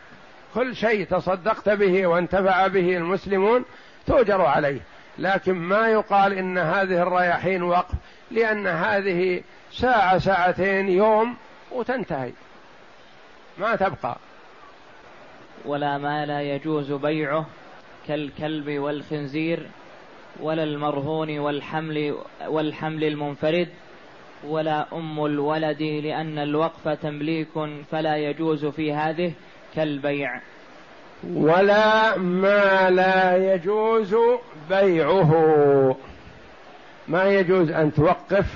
كل 0.54 0.76
شيء 0.76 1.06
تصدقت 1.06 1.68
به 1.68 2.06
وانتفع 2.06 2.66
به 2.66 2.96
المسلمون 2.96 3.64
تؤجر 4.06 4.40
عليه. 4.42 4.80
لكن 5.18 5.54
ما 5.54 5.88
يقال 5.88 6.32
إن 6.32 6.58
هذه 6.58 7.02
الرياحين 7.02 7.62
وقف 7.62 7.94
لأن 8.30 8.66
هذه 8.66 9.42
ساعة 9.72 10.18
ساعتين 10.18 10.88
يوم 10.88 11.36
وتنتهي. 11.72 12.32
ما 13.58 13.76
تبقى. 13.76 14.16
ولا 15.64 15.98
ما 15.98 16.26
لا 16.26 16.42
يجوز 16.42 16.92
بيعه 16.92 17.46
كالكلب 18.08 18.78
والخنزير 18.78 19.66
ولا 20.40 20.62
المرهون 20.62 21.38
والحمل 21.38 22.14
والحمل 22.46 23.04
المنفرد 23.04 23.68
ولا 24.48 24.86
أم 24.92 25.24
الولد 25.24 25.82
لأن 25.82 26.38
الوقف 26.38 26.88
تمليك 26.88 27.48
فلا 27.90 28.16
يجوز 28.16 28.66
في 28.66 28.92
هذه 28.92 29.32
كالبيع. 29.74 30.40
ولا 31.34 32.16
ما 32.16 32.90
لا 32.90 33.54
يجوز 33.54 34.16
بيعه. 34.70 35.96
ما 37.08 37.24
يجوز 37.24 37.70
أن 37.70 37.94
توقف 37.94 38.46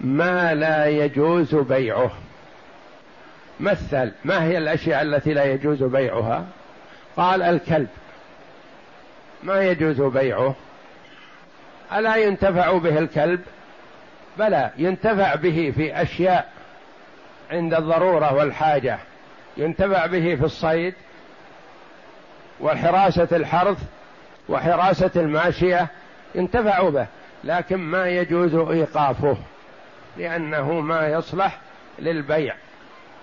ما 0.00 0.54
لا 0.54 0.86
يجوز 0.86 1.54
بيعه. 1.54 2.10
مثل 3.60 4.12
ما 4.24 4.44
هي 4.44 4.58
الأشياء 4.58 5.02
التي 5.02 5.32
لا 5.34 5.44
يجوز 5.44 5.82
بيعها؟ 5.82 6.46
قال 7.16 7.42
الكلب. 7.42 7.88
ما 9.42 9.62
يجوز 9.62 10.00
بيعه. 10.00 10.54
ألا 11.92 12.16
ينتفع 12.16 12.78
به 12.78 12.98
الكلب؟ 12.98 13.40
بلى 14.38 14.70
ينتفع 14.76 15.34
به 15.34 15.72
في 15.76 16.02
أشياء 16.02 16.48
عند 17.50 17.74
الضرورة 17.74 18.34
والحاجة. 18.34 18.98
ينتفع 19.56 20.06
به 20.06 20.34
في 20.34 20.44
الصيد 20.44 20.94
وحراسة 22.60 23.28
الحرث 23.32 23.78
وحراسة 24.48 25.10
الماشية 25.16 25.86
ينتفع 26.34 26.88
به 26.88 27.06
لكن 27.44 27.76
ما 27.76 28.08
يجوز 28.08 28.54
إيقافه 28.54 29.36
لأنه 30.16 30.72
ما 30.72 31.08
يصلح 31.08 31.58
للبيع. 31.98 32.54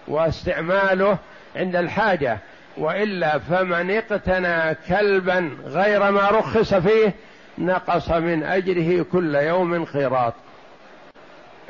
واستعماله 0.08 1.18
عند 1.56 1.76
الحاجة 1.76 2.38
وإلا 2.78 3.38
فمن 3.38 3.92
اقتنى 3.92 4.76
كلبا 4.88 5.58
غير 5.66 6.12
ما 6.12 6.30
رخص 6.30 6.74
فيه 6.74 7.14
نقص 7.58 8.12
من 8.12 8.44
أجره 8.44 9.06
كل 9.12 9.36
يوم 9.36 9.86
قيراط 9.86 10.34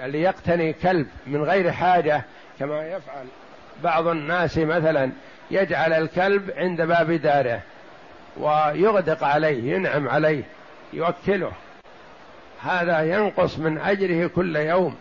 اللي 0.04 0.22
يقتني 0.22 0.74
كلب 0.74 1.08
من 1.28 1.44
غير 1.44 1.72
حاجة 1.72 2.24
كما 2.60 2.88
يفعل 2.88 3.26
بعض 3.84 4.08
الناس 4.08 4.58
مثلا 4.58 5.12
يجعل 5.52 5.94
الكلب 5.94 6.52
عند 6.58 6.82
باب 6.82 7.12
داره 7.12 7.62
ويغدق 8.38 9.24
عليه 9.24 9.74
ينعم 9.76 10.10
عليه 10.10 10.44
يوكله. 10.94 11.52
هذا 12.64 13.02
ينقص 13.02 13.60
من 13.60 13.78
أجره 13.78 14.28
كل 14.28 14.56
يوم. 14.56 14.96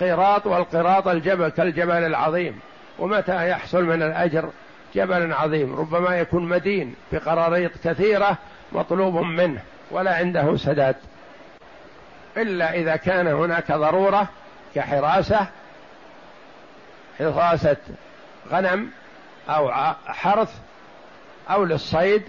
قيراط 0.00 0.46
والقراط 0.46 1.08
الجبل 1.08 1.48
كالجبل 1.48 2.04
العظيم. 2.04 2.60
ومتى 2.98 3.50
يحصل 3.50 3.84
من 3.84 4.02
الأجر؟ 4.02 4.50
جبل 4.94 5.32
عظيم 5.32 5.76
ربما 5.76 6.16
يكون 6.16 6.48
مدين 6.48 6.94
بقراريط 7.12 7.72
كثيرة 7.84 8.38
مطلوب 8.72 9.16
منه 9.16 9.60
ولا 9.90 10.16
عنده 10.16 10.56
سداد. 10.56 10.96
إلا 12.36 12.74
إذا 12.74 12.96
كان 12.96 13.26
هناك 13.26 13.72
ضرورة 13.72 14.28
كحراسة 14.74 15.46
حراسة 17.18 17.76
غنم 18.50 18.90
أو 19.48 19.72
حرث 20.06 20.54
أو 21.50 21.64
للصيد 21.64 22.22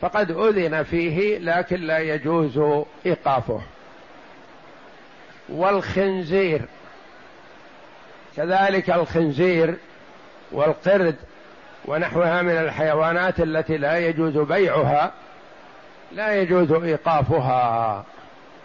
فقد 0.00 0.30
أذن 0.30 0.82
فيه 0.82 1.38
لكن 1.38 1.80
لا 1.80 1.98
يجوز 1.98 2.84
إيقافه. 3.06 3.60
والخنزير 5.48 6.62
كذلك 8.36 8.90
الخنزير 8.90 9.76
والقرد 10.52 11.16
ونحوها 11.84 12.42
من 12.42 12.58
الحيوانات 12.58 13.40
التي 13.40 13.76
لا 13.76 13.98
يجوز 13.98 14.38
بيعها 14.38 15.12
لا 16.12 16.34
يجوز 16.34 16.72
إيقافها. 16.72 18.04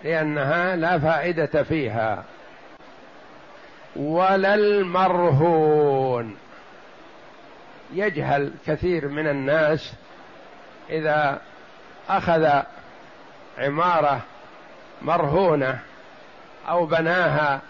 لأنها 0.04 0.76
لا 0.76 1.00
فائدة 1.00 1.64
فيها. 1.64 2.24
ولا 3.96 4.56
المرهون. 4.56 6.38
يجهل 7.94 8.52
كثير 8.68 9.08
من 9.08 9.28
الناس 9.28 9.94
إذا 10.90 11.42
أخذ 12.10 12.62
عمارة 13.58 14.22
مرهونة 15.02 15.80
أو 16.70 16.86
بناها 16.86 17.62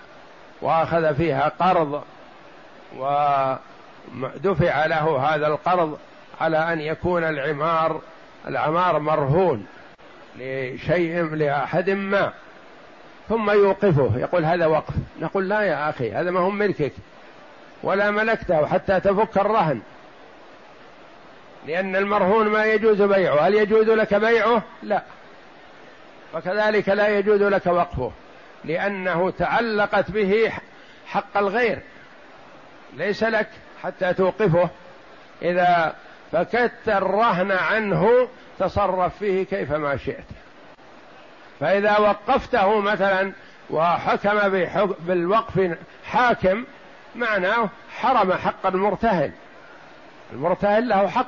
وأخذ 0.61 1.15
فيها 1.15 1.51
قرض 1.59 2.03
ودفع 2.97 4.85
له 4.85 5.35
هذا 5.35 5.47
القرض 5.47 5.97
على 6.41 6.73
أن 6.73 6.81
يكون 6.81 7.23
العمار 7.23 8.01
العمار 8.47 8.99
مرهون. 8.99 9.65
لشيء 10.39 11.23
لأحد 11.23 11.89
ما. 11.89 12.33
ثم 13.29 13.51
يوقفه. 13.51 14.11
يقول 14.15 14.45
هذا 14.45 14.65
وقف. 14.65 14.93
نقول 15.21 15.49
لا 15.49 15.61
يا 15.61 15.89
أخي 15.89 16.11
هذا 16.11 16.31
ما 16.31 16.39
هو 16.39 16.49
ملكك. 16.49 16.93
ولا 17.83 18.11
ملكته 18.11 18.65
حتى 18.65 18.99
تفك 18.99 19.37
الرهن. 19.37 19.81
لأن 21.67 21.95
المرهون 21.95 22.47
ما 22.47 22.65
يجوز 22.65 23.01
بيعه. 23.01 23.47
هل 23.47 23.55
يجوز 23.55 23.89
لك 23.89 24.13
بيعه؟ 24.13 24.63
لا. 24.83 25.03
وكذلك 26.33 26.89
لا 26.89 27.07
يجوز 27.07 27.41
لك 27.41 27.65
وقفه. 27.65 28.11
لأنه 28.65 29.31
تعلقت 29.31 30.11
به 30.11 30.51
حق 31.07 31.37
الغير. 31.37 31.79
ليس 32.97 33.23
لك 33.23 33.49
حتى 33.83 34.13
توقفه. 34.13 34.69
إذا 35.41 35.95
فكدت 36.31 36.87
الرهن 36.87 37.51
عنه 37.51 38.27
تصرف 38.59 39.17
فيه 39.17 39.43
كيفما 39.43 39.97
شئت. 39.97 40.25
فإذا 41.59 41.97
وقفته 41.97 42.79
مثلا 42.79 43.31
وحكم 43.69 44.49
بالوقف 44.99 45.77
حاكم 46.05 46.63
معناه 47.15 47.69
حرم 47.99 48.33
حق 48.33 48.65
المرتهن. 48.65 49.31
المرتهن 50.33 50.87
له 50.87 51.07
حق. 51.07 51.27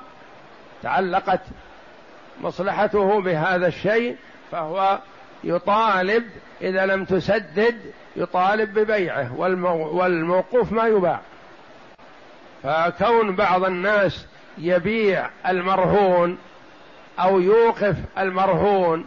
تعلقت 0.84 1.42
مصلحته 2.42 3.22
بهذا 3.22 3.68
الشيء 3.68 4.18
فهو 4.52 5.00
يطالب 5.44 6.30
إذا 6.62 6.86
لم 6.86 7.06
تسدد 7.06 7.94
يطالب 8.16 8.80
ببيعه 8.80 9.36
والموقوف 9.94 10.72
ما 10.72 10.88
يباع. 10.88 11.20
فكون 12.64 13.36
بعض 13.36 13.64
الناس 13.64 14.26
يبيع 14.62 15.30
المرهون 15.48 16.38
أو 17.20 17.40
يوقف 17.40 17.96
المرهون 18.18 19.06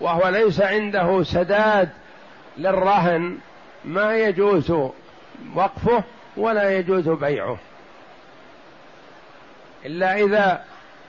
وهو 0.00 0.28
ليس 0.28 0.60
عنده 0.60 1.22
سداد 1.22 1.88
للرهن 2.58 3.38
ما 3.84 4.16
يجوز 4.16 4.70
وقفه 5.54 6.04
ولا 6.36 6.78
يجوز 6.78 7.08
بيعه. 7.08 7.58
إلا 9.86 10.14
إذا 10.14 10.64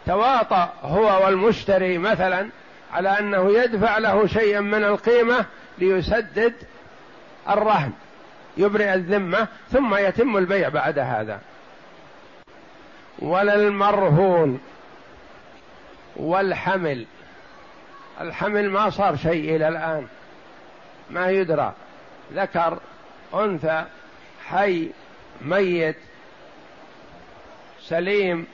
تواطأ 0.06 0.74
هو 0.84 1.26
والمشتري 1.26 1.98
مثلا 1.98 2.50
على 2.94 3.10
أنه 3.20 3.52
يدفع 3.52 3.98
له 3.98 4.28
شيئا 4.28 4.60
من 4.60 4.84
القيمة 4.84 5.46
ليسدد 5.78 6.54
الرهن 7.50 7.92
يبرئ 8.58 8.94
الذمة 8.94 9.48
ثم 9.72 9.96
يتم 9.96 10.38
البيع 10.38 10.70
بعد 10.70 11.00
هذا. 11.00 11.40
ولا 13.22 13.56
المرهون 13.56 14.60
والحمل. 16.16 17.06
الحمل 18.22 18.70
ما 18.70 18.90
صار 18.90 19.16
شيء 19.16 19.56
إلى 19.56 19.68
الآن. 19.68 20.08
ما 21.10 21.30
يدرى. 21.30 21.74
ذكر 22.34 22.80
أنثى 23.34 23.86
حي 24.46 24.90
ميت 25.42 25.96
سليم 27.82 28.48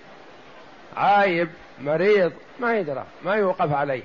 عايب 0.97 1.49
مريض 1.81 2.33
ما 2.59 2.77
يدرى. 2.77 3.05
ما 3.25 3.35
يوقف 3.35 3.73
عليه. 3.73 4.03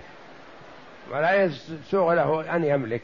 ولا 1.10 1.44
يسوغ 1.44 2.14
له 2.14 2.56
أن 2.56 2.64
يملك. 2.64 3.02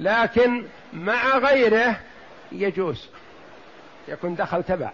لكن 0.00 0.64
مع 0.92 1.38
غيره 1.38 2.00
يجوز. 2.52 3.08
يكون 4.08 4.34
دخل 4.34 4.62
تبع. 4.62 4.90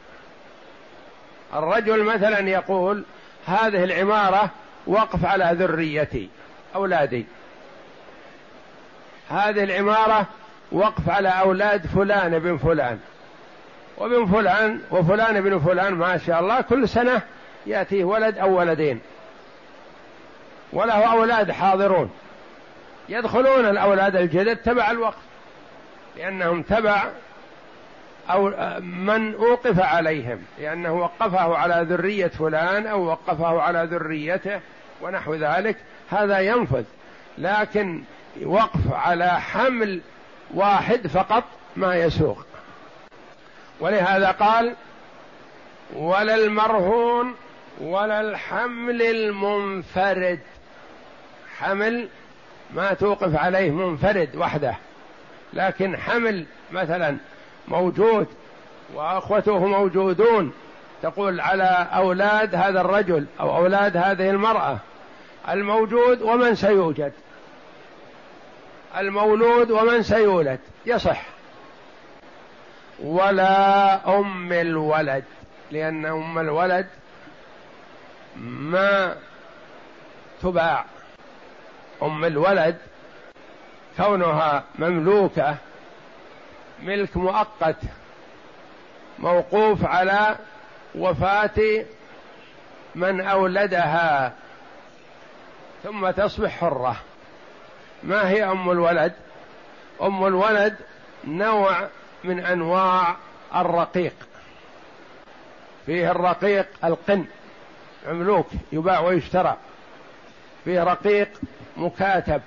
الرجل 1.55 2.05
مثلا 2.05 2.49
يقول 2.49 3.05
هذه 3.47 3.85
العمارة 3.85 4.51
وقف 4.87 5.25
على 5.25 5.51
ذريتي 5.53 6.29
أولادي. 6.75 7.27
هذه 9.31 9.65
العمارة 9.65 10.27
وقف 10.73 11.11
على 11.11 11.29
أولاد 11.29 11.87
فلان 11.87 12.39
بن 12.39 12.59
فلان. 12.59 12.99
وبن 13.99 14.27
فلان 14.27 14.81
وفلان 14.91 15.41
بن 15.41 15.59
فلان 15.59 15.95
ما 15.95 16.19
شاء 16.19 16.41
الله 16.41 16.61
كل 16.61 16.89
سنة 16.89 17.23
يأتيه 17.67 18.05
ولد 18.05 18.39
أو 18.39 18.59
ولدين. 18.59 19.01
وله 20.73 21.13
أولاد 21.13 21.51
حاضرون. 21.51 22.11
يدخلون 23.09 23.67
الأولاد 23.67 24.17
الجدد 24.17 24.57
تبع 24.57 24.91
الوقف 24.91 25.23
لأنهم 26.17 26.63
تبع 26.63 27.05
أو 28.33 28.49
من 28.81 29.35
أوقف 29.35 29.81
عليهم 29.81 30.43
لأنه 30.59 30.93
وقفه 30.93 31.57
على 31.57 31.87
ذرية 31.89 32.27
فلان 32.27 32.87
أو 32.87 33.05
وقفه 33.05 33.61
على 33.63 33.89
ذريته 33.91 34.61
ونحو 35.03 35.35
ذلك 35.35 35.77
هذا 36.11 36.39
ينفذ. 36.39 36.85
لكن 37.39 38.03
وقف 38.43 38.93
على 38.93 39.41
حمل 39.41 40.01
واحد 40.55 41.07
فقط 41.07 41.45
ما 41.77 41.95
يسوق. 41.95 42.47
ولهذا 43.81 44.31
قال 44.31 44.75
ولا 45.97 46.35
المرهون 46.35 47.35
ولا 47.81 48.21
الحمل 48.21 49.03
المنفرد. 49.03 50.41
حمل 51.59 52.09
ما 52.75 52.95
توقف 52.95 53.37
عليه 53.37 53.71
منفرد 53.71 54.37
وحده 54.37 54.75
لكن 55.53 55.97
حمل 55.97 56.45
مثلا 56.73 57.17
موجود 57.69 58.27
وأخوته 58.95 59.59
موجودون 59.67 60.53
تقول 61.03 61.41
على 61.41 61.89
أولاد 61.95 62.55
هذا 62.55 62.81
الرجل 62.81 63.27
أو 63.41 63.57
أولاد 63.57 63.97
هذه 63.97 64.31
المرأة 64.31 64.79
الموجود 65.49 66.23
ومن 66.23 66.55
سيوجد؟ 66.55 67.13
المولود 68.99 69.71
ومن 69.71 70.03
سيولد؟ 70.03 70.59
يصح. 70.87 71.23
ولا 73.03 74.19
أم 74.19 74.53
الولد 74.53 75.25
لأن 75.71 76.07
أم 76.07 76.39
الولد 76.39 76.87
ما 78.37 79.17
تباع. 80.43 80.85
أم 82.03 82.25
الولد 82.25 82.77
كونها 83.97 84.65
مملوكة 84.79 85.57
ملك 86.83 87.17
مؤقت 87.17 87.77
موقوف 89.19 89.85
على 89.85 90.37
وفاة 90.95 91.85
من 92.95 93.21
أولدها 93.21 94.33
ثم 95.83 96.11
تصبح 96.11 96.51
حرة. 96.51 96.97
ما 98.03 98.29
هي 98.29 98.45
أم 98.45 98.71
الولد؟ 98.71 99.13
أم 100.03 100.27
الولد 100.27 100.77
نوع 101.25 101.89
من 102.25 102.41
أنواع 102.41 103.17
الرقيق. 103.55 104.15
فيه 105.87 106.11
الرقيق 106.11 106.67
القن 106.85 107.25
مملوك 108.09 108.47
يباع 108.73 109.01
ويشترى. 109.01 109.57
فيه 110.65 110.85
رقيق 110.85 111.29
مكاتب. 111.77 112.43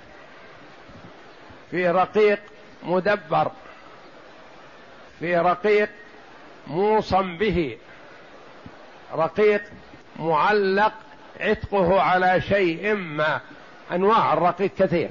فيه 1.70 1.90
رقيق 1.90 2.40
مدبر. 2.82 3.50
فيه 5.20 5.42
رقيق 5.42 5.88
موصى 6.66 7.22
به. 7.22 7.78
رقيق 9.14 9.62
معلق 10.16 10.92
عتقه 11.40 12.00
على 12.00 12.40
شيء 12.40 12.94
ما. 12.94 13.40
أنواع 13.92 14.32
الرقيق 14.32 14.70
كثير. 14.78 15.10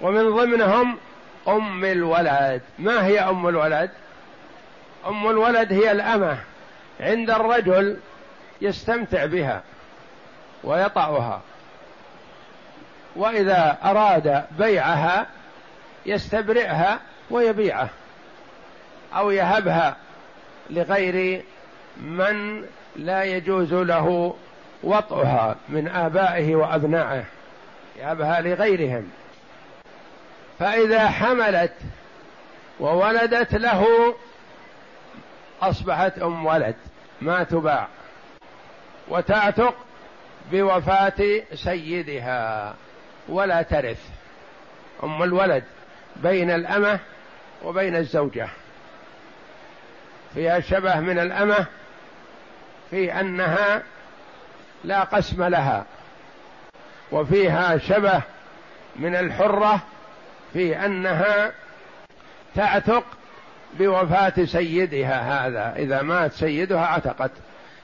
ومن 0.00 0.30
ضمنهم 0.36 0.96
أم 1.48 1.84
الولد. 1.84 2.62
ما 2.78 3.06
هي 3.06 3.20
أم 3.20 3.48
الولد؟ 3.48 3.90
أم 5.06 5.30
الولد 5.30 5.72
هي 5.72 5.92
الأمة 5.92 6.38
عند 7.00 7.30
الرجل 7.30 7.96
يستمتع 8.60 9.24
بها 9.24 9.62
ويطأها. 10.64 11.40
وإذا 13.16 13.78
أراد 13.84 14.44
بيعها 14.58 15.26
يستبرئها 16.06 17.00
ويبيعه. 17.30 17.88
أو 19.14 19.30
يهبها 19.30 19.96
لغير 20.70 21.44
من 21.96 22.64
لا 22.96 23.24
يجوز 23.24 23.74
له 23.74 24.36
وطئها 24.82 25.56
من 25.68 25.88
آبائه 25.88 26.56
وأبنائه 26.56 27.24
يهبها 27.98 28.40
لغيرهم. 28.40 29.10
فإذا 30.58 31.08
حملت 31.08 31.72
وولدت 32.80 33.54
له 33.54 33.86
أصبحت 35.62 36.18
أم 36.18 36.46
ولد 36.46 36.76
ما 37.20 37.42
تباع. 37.42 37.88
وتعتق 39.08 39.74
بوفاة 40.52 41.42
سيدها 41.54 42.74
ولا 43.28 43.62
ترث. 43.62 44.08
أم 45.04 45.22
الولد 45.22 45.64
بين 46.16 46.50
الأمة 46.50 46.98
وبين 47.64 47.96
الزوجة. 47.96 48.48
فيها 50.34 50.60
شبه 50.60 51.00
من 51.00 51.18
الأمة 51.18 51.66
في 52.90 53.20
أنها 53.20 53.82
لا 54.84 55.00
قسم 55.04 55.44
لها 55.44 55.84
وفيها 57.12 57.78
شبه 57.78 58.22
من 58.96 59.16
الحرة 59.16 59.80
في 60.52 60.84
أنها 60.84 61.52
تعتق 62.54 63.04
بوفاة 63.78 64.44
سيدها 64.44 65.46
هذا 65.46 65.74
إذا 65.76 66.02
مات 66.02 66.32
سيدها 66.32 66.86
عتقت. 66.86 67.30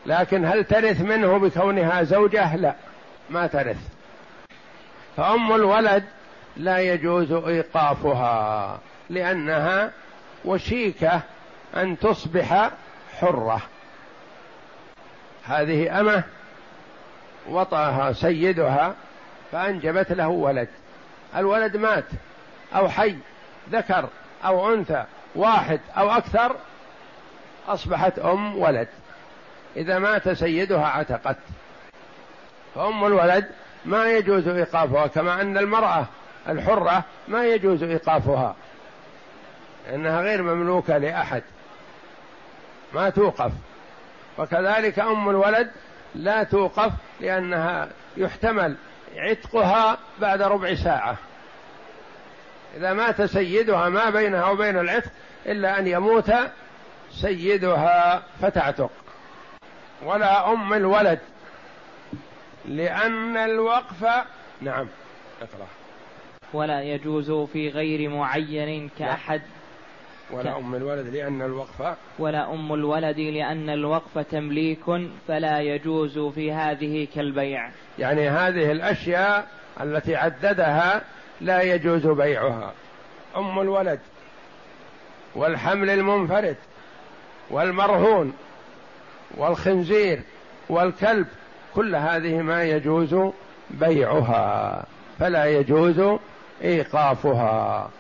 لكن 0.06 0.44
هل 0.44 0.64
ترث 0.64 1.00
منه 1.00 1.38
بكونها 1.38 2.02
زوجة؟ 2.02 2.56
لا 2.56 2.74
ما 3.30 3.46
ترث. 3.46 3.76
فأم 5.16 5.54
الولد 5.54 6.04
لا 6.56 6.78
يجوز 6.78 7.32
إيقافها 7.32 8.78
لأنها 9.10 9.90
وشيكة 10.44 11.20
أن 11.76 11.98
تصبح 11.98 12.70
حرة. 13.20 13.62
هذه 15.44 16.00
أمة 16.00 16.22
وطأها 17.48 18.12
سيدها 18.12 18.94
فأنجبت 19.52 20.12
له 20.12 20.28
ولد. 20.28 20.68
الولد 21.36 21.76
مات 21.76 22.04
أو 22.74 22.88
حي 22.88 23.16
ذكر 23.70 24.08
أو 24.44 24.74
أنثى 24.74 25.04
واحد 25.34 25.80
أو 25.96 26.10
أكثر 26.10 26.56
أصبحت 27.68 28.18
أم 28.18 28.58
ولد. 28.58 28.88
إذا 29.76 29.98
مات 29.98 30.28
سيدها 30.28 30.86
عتقت. 30.86 31.36
فأم 32.74 33.04
الولد 33.04 33.50
ما 33.84 34.12
يجوز 34.12 34.48
إيقافها 34.48 35.06
كما 35.06 35.40
أن 35.40 35.58
المرأة 35.58 36.06
الحرة 36.48 37.04
ما 37.28 37.46
يجوز 37.46 37.82
إيقافها 37.82 38.56
لأنها 39.86 40.20
غير 40.20 40.42
مملوكة 40.42 40.98
لأحد. 40.98 41.42
ما 42.94 43.10
توقف. 43.10 43.52
وكذلك 44.38 44.98
أم 44.98 45.30
الولد 45.30 45.70
لا 46.14 46.42
توقف 46.42 46.92
لأنها 47.20 47.88
يحتمل 48.16 48.76
عتقها 49.16 49.98
بعد 50.20 50.42
ربع 50.42 50.74
ساعة. 50.74 51.16
إذا 52.76 52.92
مات 52.92 53.22
سيدها 53.22 53.88
ما 53.88 54.10
بينها 54.10 54.50
وبين 54.50 54.78
العتق 54.78 55.10
إلا 55.46 55.78
أن 55.78 55.86
يموت 55.86 56.32
سيدها 57.10 58.22
فتعتق. 58.40 58.90
ولا 60.02 60.52
أم 60.52 60.72
الولد 60.72 61.18
لأن 62.64 63.36
الوقف 63.36 64.06
نعم. 64.60 64.86
أقرأ. 65.42 65.66
ولا 66.52 66.82
يجوز 66.82 67.30
في 67.30 67.68
غير 67.68 68.10
معين 68.10 68.90
كأحد. 68.98 69.42
ولا 70.30 70.58
أم 70.58 70.74
الولد 70.74 71.06
لأن 71.06 71.42
الوقف 71.42 71.96
ولا 72.18 72.54
أم 72.54 72.74
الولد 72.74 73.18
لأن 73.18 73.70
الوقف 73.70 74.18
تمليك 74.18 74.84
فلا 75.28 75.60
يجوز 75.60 76.18
في 76.18 76.52
هذه 76.52 77.08
كالبيع. 77.14 77.70
يعني 77.98 78.28
هذه 78.28 78.72
الأشياء 78.72 79.48
التي 79.80 80.16
عددها 80.16 81.02
لا 81.40 81.62
يجوز 81.62 82.06
بيعها. 82.06 82.72
أم 83.36 83.60
الولد 83.60 84.00
والحمل 85.34 85.90
المنفرد 85.90 86.56
والمرهون 87.50 88.32
والخنزير 89.36 90.20
والكلب 90.68 91.26
كل 91.74 91.96
هذه 91.96 92.42
ما 92.42 92.64
يجوز 92.64 93.16
بيعها 93.70 94.84
فلا 95.18 95.44
يجوز 95.44 96.18
إيقافها. 96.62 97.90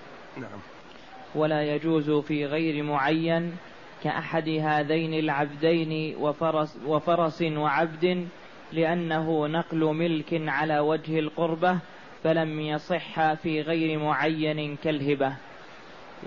ولا 1.34 1.62
يجوز 1.62 2.10
في 2.10 2.46
غير 2.46 2.82
معين 2.82 3.56
كأحد 4.04 4.48
هذين 4.48 5.14
العبدين 5.14 6.16
وفرس, 6.20 6.76
وفرس 6.86 7.42
وعبد 7.42 8.26
لأنه 8.72 9.46
نقل 9.46 9.84
ملك 9.84 10.42
على 10.48 10.78
وجه 10.78 11.18
القربة 11.18 11.78
فلم 12.24 12.60
يصح 12.60 13.32
في 13.34 13.60
غير 13.60 13.98
معين 13.98 14.76
كالهبة. 14.84 15.32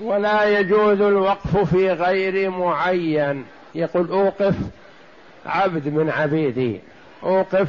ولا 0.03 0.59
يجوز 0.59 1.01
الوقف 1.01 1.75
في 1.75 1.91
غير 1.91 2.49
معين. 2.49 3.45
يقول 3.75 4.09
أوقف 4.09 4.55
عبد 5.45 5.87
من 5.87 6.09
عبيدي 6.09 6.81
أوقف 7.23 7.67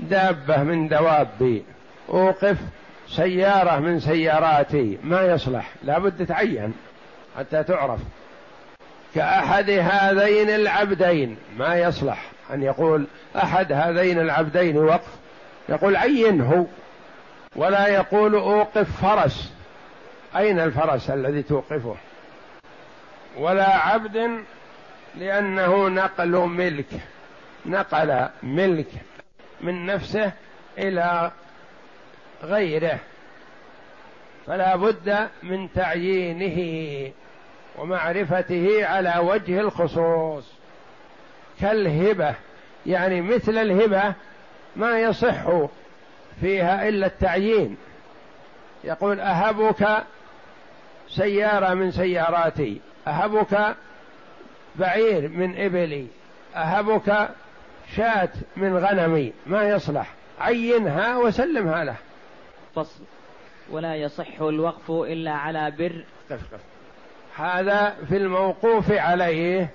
دابة 0.00 0.62
من 0.62 0.88
دوابي 0.88 1.62
أوقف 2.08 2.56
سيارة 3.08 3.78
من 3.78 4.00
سياراتي 4.00 4.98
ما 5.02 5.22
يصلح 5.22 5.70
لابد 5.82 6.26
تعين 6.26 6.74
حتى 7.38 7.62
تعرف. 7.62 8.00
كأحد 9.14 9.70
هذين 9.70 10.50
العبدين 10.50 11.36
ما 11.58 11.76
يصلح 11.76 12.30
أن 12.50 12.62
يقول 12.62 13.06
أحد 13.36 13.72
هذين 13.72 14.18
العبدين 14.20 14.78
وقف. 14.78 15.16
يقول 15.68 15.96
عينه 15.96 16.66
ولا 17.56 17.86
يقول 17.86 18.34
أوقف 18.34 19.06
فرس. 19.06 19.52
أين 20.36 20.60
الفرس 20.60 21.10
الذي 21.10 21.42
توقفه؟ 21.42 21.96
ولا 23.38 23.76
عبد 23.76 24.30
لأنه 25.16 25.88
نقل 25.88 26.30
ملك 26.30 27.00
نقل 27.66 28.28
ملك 28.42 28.88
من 29.60 29.86
نفسه 29.86 30.32
إلى 30.78 31.30
غيره. 32.46 32.98
فلا 34.46 34.76
بد 34.76 35.28
من 35.42 35.72
تعيينه 35.72 37.10
ومعرفته 37.78 38.86
على 38.86 39.14
وجه 39.18 39.60
الخصوص. 39.60 40.44
كالهبة 41.60 42.34
يعني 42.86 43.20
مثل 43.20 43.58
الهبة 43.58 44.14
ما 44.76 45.00
يصح 45.00 45.42
فيها 46.40 46.88
إلا 46.88 47.06
التعيين. 47.06 47.76
يقول 48.84 49.20
أهبك 49.20 50.04
سيارة 51.08 51.74
من 51.74 51.90
سياراتي 51.90 52.80
أهبك 53.08 53.76
بعير 54.76 55.28
من 55.28 55.60
إبلي 55.60 56.06
أهبك 56.56 57.28
شاة 57.96 58.28
من 58.56 58.76
غنمي 58.76 59.32
ما 59.46 59.68
يصلح. 59.68 60.12
عينها 60.40 61.16
وسلمها 61.16 61.84
له. 61.84 61.96
فصل 62.76 63.04
ولا 63.70 63.94
يصح 63.94 64.40
الوقف 64.40 64.90
إلا 64.90 65.32
على 65.32 65.70
بر. 65.70 66.04
هذا 67.36 67.96
في 68.08 68.16
الموقوف 68.16 68.92
عليه 68.92 69.70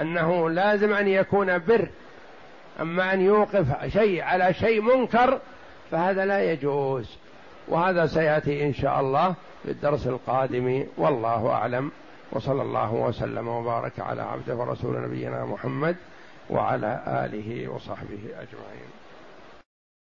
أنه 0.00 0.50
لازم 0.50 0.92
أن 0.92 1.08
يكون 1.08 1.58
بر 1.58 1.88
أما 2.80 3.12
أن 3.12 3.20
يوقف 3.20 3.92
شيء 3.92 4.22
على 4.22 4.54
شيء 4.54 4.80
منكر 4.80 5.40
فهذا 5.90 6.24
لا 6.24 6.52
يجوز. 6.52 7.16
وهذا 7.68 8.06
سيأتي 8.06 8.66
إن 8.66 8.74
شاء 8.74 9.00
الله 9.00 9.34
في 9.62 9.70
الدرس 9.70 10.06
القادم 10.06 10.86
والله 10.96 11.50
أعلم. 11.50 11.90
وصلى 12.32 12.62
الله 12.62 12.94
وسلم 12.94 13.48
وبارك 13.48 14.00
على 14.00 14.22
عبده 14.22 14.56
ورسول 14.56 15.02
نبينا 15.02 15.44
محمد 15.44 15.96
وعلى 16.50 17.02
آله 17.06 17.68
وصحبه 17.68 18.20
أجمعين. 18.24 19.01